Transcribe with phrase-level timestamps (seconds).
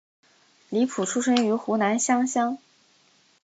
[0.71, 2.57] 李普出生于湖南湘乡。